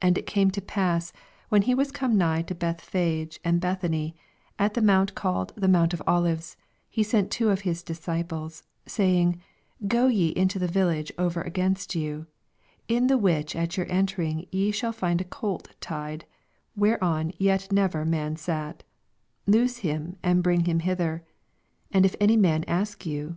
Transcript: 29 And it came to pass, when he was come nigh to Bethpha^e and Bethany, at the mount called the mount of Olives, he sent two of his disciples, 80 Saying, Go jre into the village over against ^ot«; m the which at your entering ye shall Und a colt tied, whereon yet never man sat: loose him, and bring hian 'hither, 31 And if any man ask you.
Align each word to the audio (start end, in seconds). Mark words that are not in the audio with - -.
29 0.00 0.08
And 0.08 0.18
it 0.18 0.26
came 0.30 0.50
to 0.52 0.60
pass, 0.60 1.12
when 1.48 1.62
he 1.62 1.74
was 1.74 1.90
come 1.90 2.16
nigh 2.16 2.40
to 2.42 2.54
Bethpha^e 2.54 3.36
and 3.42 3.60
Bethany, 3.60 4.14
at 4.60 4.74
the 4.74 4.80
mount 4.80 5.16
called 5.16 5.52
the 5.56 5.66
mount 5.66 5.92
of 5.92 6.00
Olives, 6.06 6.56
he 6.88 7.02
sent 7.02 7.32
two 7.32 7.48
of 7.50 7.62
his 7.62 7.82
disciples, 7.82 8.62
80 8.84 8.90
Saying, 8.92 9.40
Go 9.88 10.06
jre 10.06 10.32
into 10.34 10.60
the 10.60 10.68
village 10.68 11.10
over 11.18 11.40
against 11.42 11.90
^ot«; 11.96 12.26
m 12.88 13.08
the 13.08 13.18
which 13.18 13.56
at 13.56 13.76
your 13.76 13.90
entering 13.90 14.46
ye 14.52 14.70
shall 14.70 14.94
Und 15.02 15.20
a 15.20 15.24
colt 15.24 15.74
tied, 15.80 16.26
whereon 16.76 17.32
yet 17.36 17.72
never 17.72 18.04
man 18.04 18.36
sat: 18.36 18.84
loose 19.48 19.78
him, 19.78 20.16
and 20.22 20.44
bring 20.44 20.62
hian 20.66 20.78
'hither, 20.82 21.24
31 21.90 21.90
And 21.90 22.06
if 22.06 22.14
any 22.20 22.36
man 22.36 22.62
ask 22.68 23.04
you. 23.04 23.34